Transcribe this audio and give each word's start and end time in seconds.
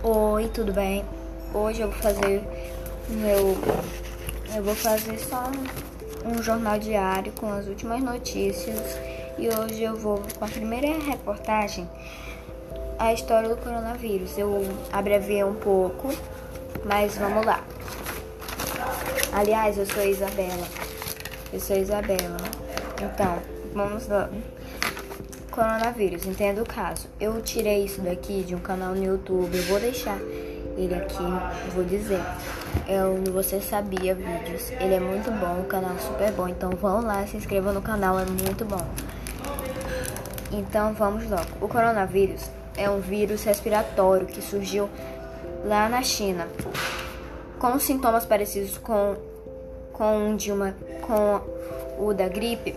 Oi, 0.00 0.46
tudo 0.54 0.72
bem? 0.72 1.04
Hoje 1.52 1.80
eu 1.80 1.90
vou 1.90 2.00
fazer 2.00 2.40
meu. 3.08 3.58
Eu 4.54 4.62
vou 4.62 4.74
fazer 4.76 5.18
só 5.18 5.50
um, 6.24 6.30
um 6.30 6.40
jornal 6.40 6.78
diário 6.78 7.32
com 7.32 7.52
as 7.52 7.66
últimas 7.66 8.00
notícias. 8.00 8.96
E 9.36 9.48
hoje 9.48 9.82
eu 9.82 9.96
vou 9.96 10.22
com 10.38 10.44
a 10.44 10.48
primeira 10.48 10.86
reportagem 11.02 11.90
a 12.96 13.12
história 13.12 13.48
do 13.48 13.56
coronavírus. 13.56 14.38
Eu 14.38 14.62
abreviei 14.92 15.42
um 15.42 15.54
pouco, 15.54 16.14
mas 16.84 17.18
vamos 17.18 17.44
lá. 17.44 17.64
Aliás, 19.32 19.76
eu 19.78 19.86
sou 19.86 20.04
Isabela. 20.04 20.68
Eu 21.52 21.58
sou 21.58 21.76
Isabela. 21.76 22.36
Então, 23.02 23.36
vamos 23.74 24.06
lá 24.06 24.30
coronavírus, 25.58 26.24
entenda 26.24 26.62
o 26.62 26.64
caso. 26.64 27.08
Eu 27.18 27.42
tirei 27.42 27.84
isso 27.84 28.00
daqui 28.00 28.44
de 28.44 28.54
um 28.54 28.60
canal 28.60 28.94
no 28.94 29.04
YouTube, 29.04 29.56
eu 29.56 29.64
vou 29.64 29.80
deixar 29.80 30.16
ele 30.76 30.94
aqui, 30.94 31.24
vou 31.74 31.82
dizer. 31.82 32.20
É 32.86 33.02
o 33.02 33.32
Você 33.32 33.60
Sabia 33.60 34.14
Vídeos. 34.14 34.70
Ele 34.78 34.94
é 34.94 35.00
muito 35.00 35.32
bom, 35.32 35.60
o 35.60 35.64
canal 35.64 35.96
é 35.96 35.98
super 35.98 36.30
bom. 36.30 36.46
Então 36.46 36.70
vão 36.70 37.00
lá, 37.00 37.26
se 37.26 37.36
inscrevam 37.36 37.72
no 37.72 37.82
canal, 37.82 38.20
é 38.20 38.24
muito 38.24 38.64
bom. 38.64 38.86
Então 40.52 40.94
vamos 40.94 41.28
logo. 41.28 41.48
O 41.60 41.66
coronavírus 41.66 42.48
é 42.76 42.88
um 42.88 43.00
vírus 43.00 43.42
respiratório 43.42 44.28
que 44.28 44.40
surgiu 44.40 44.88
lá 45.64 45.88
na 45.88 46.02
China, 46.02 46.46
com 47.58 47.76
sintomas 47.80 48.24
parecidos 48.24 48.78
com, 48.78 49.16
com, 49.92 50.36
de 50.36 50.52
uma, 50.52 50.76
com 51.02 51.40
o 51.98 52.14
da 52.14 52.28
gripe 52.28 52.76